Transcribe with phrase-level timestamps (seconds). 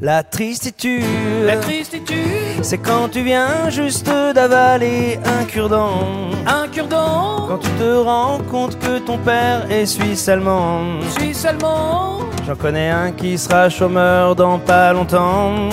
[0.00, 1.02] La tristitude,
[1.44, 6.30] La tristitude, c'est quand tu viens juste d'avaler un cure-dent.
[6.46, 10.82] un cure-dent, Quand tu te rends compte que ton père est suisse allemand.
[11.18, 15.68] suisse allemand, J'en connais un qui sera chômeur dans pas longtemps.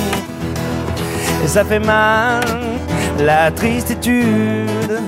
[1.43, 2.43] Et ça fait mal,
[3.19, 4.99] la tristitude.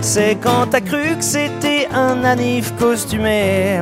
[0.00, 3.80] C'est quand t'as cru que c'était un anif costumé.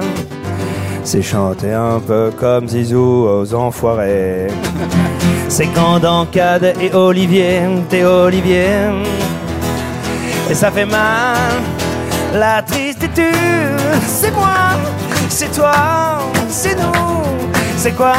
[1.04, 4.48] C'est chanter un peu comme Zizou aux enfoirés.
[5.48, 8.88] C'est quand dans et Olivier, t'es Olivier.
[10.48, 11.36] Et ça fait mal,
[12.34, 13.26] la tristitude.
[14.06, 14.78] C'est moi,
[15.28, 15.72] c'est toi,
[16.48, 17.22] c'est nous,
[17.76, 18.14] c'est quoi?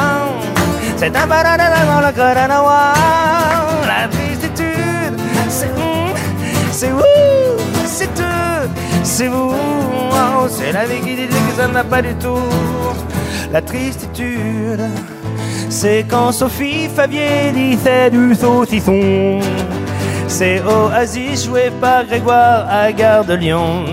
[0.97, 2.93] C'est un banana dans le Grenanois.
[3.87, 6.13] La tristitude, c'est hum,
[6.71, 7.62] c'est vous,
[7.93, 8.69] c'est eux,
[9.03, 9.53] c'est vous.
[9.53, 12.49] Oh, c'est la vie qui dit que ça n'a pas du tout.
[13.51, 14.81] La tristitude,
[15.69, 19.39] c'est quand Sophie Fabier disait du saucisson.
[20.27, 23.85] C'est Oasis joué par Grégoire à Gare de Lyon.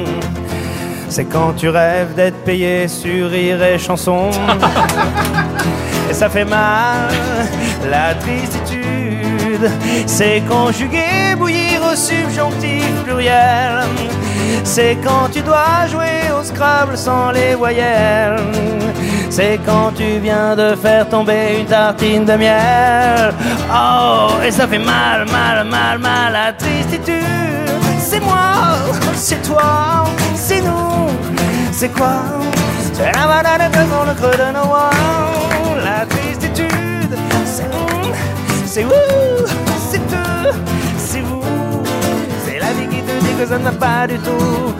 [1.10, 4.30] C'est quand tu rêves d'être payé sur rire et chanson.
[6.10, 7.10] et ça fait mal,
[7.90, 9.09] la tristitude.
[10.06, 13.84] C'est conjuguer, bouillir au subjonctif pluriel.
[14.64, 18.40] C'est quand tu dois jouer au Scrabble sans les voyelles.
[19.30, 23.32] C'est quand tu viens de faire tomber une tartine de miel.
[23.72, 27.24] Oh, et ça fait mal, mal, mal, mal, la tristitude.
[27.98, 28.76] C'est moi,
[29.14, 31.06] c'est toi, c'est nous,
[31.70, 32.22] c'est quoi?
[32.92, 34.74] C'est la banane dans le creux de nos.
[35.84, 38.12] La tristitude, c'est hum,
[38.66, 39.09] c'est vous,
[43.40, 44.74] que ça n'a pas du tout.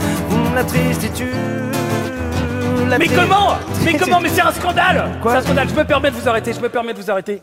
[0.55, 1.29] La tristitude.
[2.89, 3.57] la Mais comment?
[3.85, 4.21] Mais comment?
[4.21, 5.11] Mais c'est un scandale!
[5.23, 7.41] C'est un scandale, je me permets de vous arrêter, je me permets de vous arrêter.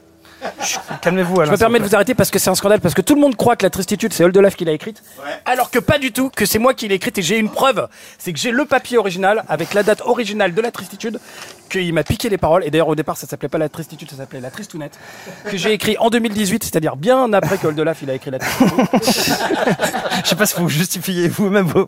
[1.01, 3.16] Calmez-vous, Je me permets de vous arrêter parce que c'est un scandale, parce que tout
[3.16, 5.01] le monde croit que la tristitude c'est Oldelaf qui l'a écrite,
[5.45, 7.17] alors que pas du tout, que c'est moi qui l'ai écrite.
[7.17, 7.88] Et j'ai une preuve,
[8.19, 11.19] c'est que j'ai le papier original avec la date originale de la tristitude,
[11.67, 14.17] qu'il m'a piqué les paroles, et d'ailleurs au départ ça s'appelait pas la tristitude, ça
[14.17, 14.97] s'appelait la tristounette,
[15.45, 18.85] que j'ai écrit en 2018, c'est-à-dire bien après que Oldelaf il a écrit la tristitude.
[20.23, 21.88] Je sais pas si vous justifiez vous-même vos.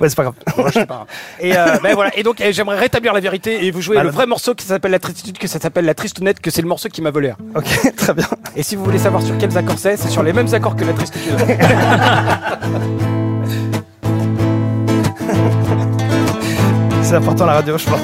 [0.00, 0.34] Ouais, c'est pas grave.
[1.40, 2.16] Et euh, ben voilà.
[2.16, 4.06] Et donc j'aimerais rétablir la vérité et vous jouer Mal.
[4.06, 6.68] le vrai morceau qui s'appelle la tristitude, que ça s'appelle la tristounette, que c'est le
[6.68, 7.32] morceau qui m'a volé.
[7.54, 8.28] Ok, très bien.
[8.54, 10.84] Et si vous voulez savoir sur quels accords c'est, c'est sur les mêmes accords que
[10.84, 11.34] la tristitude.
[17.06, 18.00] C'est important la radio, je pense.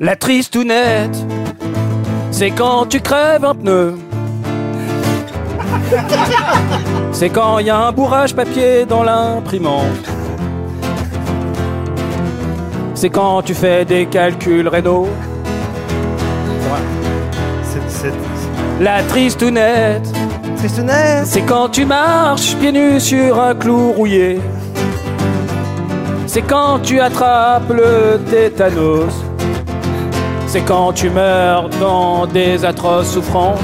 [0.00, 1.16] La tristounette,
[2.30, 3.94] c'est quand tu crèves un pneu.
[7.10, 10.10] C'est quand il y a un bourrage papier dans l'imprimante.
[12.94, 15.08] C'est quand tu fais des calculs rénaux.
[17.88, 18.12] C'est.
[18.78, 20.06] La tristounette,
[20.58, 24.38] Tristounette c'est quand tu marches pieds nus sur un clou rouillé.
[26.34, 29.14] C'est quand tu attrapes le tétanos.
[30.48, 33.60] C'est quand tu meurs dans des atroces souffrances.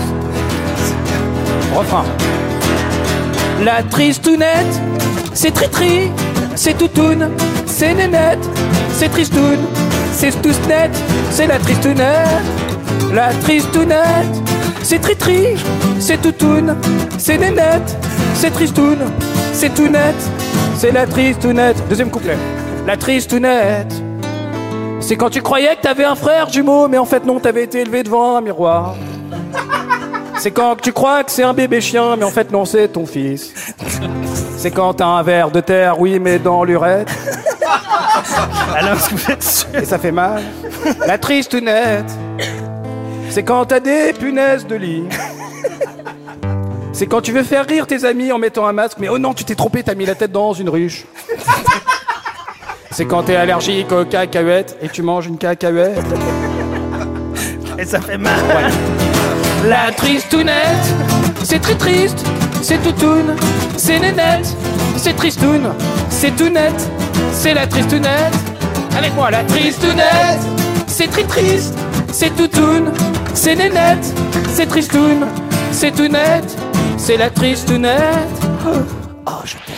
[1.74, 2.04] Refrain.
[3.64, 4.80] La tristounette,
[5.34, 6.12] c'est tri-tri,
[6.54, 7.30] c'est toutoune,
[7.66, 8.48] c'est nénette,
[8.92, 9.58] c'est tristoun,
[10.12, 10.96] c'est tousnette,
[11.32, 12.44] c'est la tristounette.
[13.12, 14.49] La tristounette,
[14.82, 15.56] c'est tri-tri,
[15.98, 16.76] c'est toutoune,
[17.18, 17.96] c'est nénette,
[18.34, 18.98] c'est tristoun,
[19.52, 20.14] c'est tout net,
[20.76, 21.76] c'est la tristounette.
[21.88, 22.36] Deuxième couplet.
[22.86, 23.92] La tristounette,
[25.00, 27.80] c'est quand tu croyais que t'avais un frère jumeau, mais en fait non, t'avais été
[27.80, 28.96] élevé devant un miroir.
[30.38, 33.04] C'est quand tu crois que c'est un bébé chien, mais en fait non, c'est ton
[33.04, 33.52] fils.
[34.56, 37.10] C'est quand t'as un verre de terre, oui, mais dans l'urette,
[38.74, 39.68] Alors, est-ce que vous êtes sûr?
[39.74, 40.42] Et ça fait mal.
[41.06, 42.10] La tristounette,
[43.30, 45.04] c'est quand t'as des punaises de lit.
[46.92, 49.32] C'est quand tu veux faire rire tes amis en mettant un masque, mais oh non,
[49.32, 51.06] tu t'es trompé, t'as mis la tête dans une ruche.
[52.90, 56.04] C'est quand t'es allergique aux cacahuètes et tu manges une cacahuète.
[57.78, 58.34] Et ça fait mal.
[59.66, 60.94] La tristounette,
[61.42, 62.18] c'est très triste,
[62.60, 63.36] c'est toutoune,
[63.76, 64.54] c'est nénette,
[64.96, 65.72] c'est tristoun,
[66.10, 66.74] c'est tout net,
[67.32, 68.34] c'est la tristounette.
[68.98, 70.40] Avec moi, la tristounette,
[70.86, 71.74] c'est très triste,
[72.12, 72.92] c'est toutoune,
[73.34, 74.14] c'est nénette,
[74.52, 75.26] c'est tristoun,
[75.72, 76.44] c'est tout net,
[76.96, 78.28] c'est la tristounette.
[79.26, 79.76] Oh, je t'aime.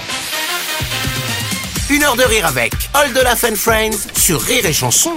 [1.91, 5.13] Une heure de rire avec All de la Friends sur Rire et Chanson.